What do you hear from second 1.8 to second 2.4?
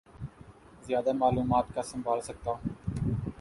سنبھال